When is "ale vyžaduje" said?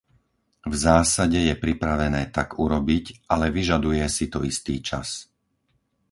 3.33-4.01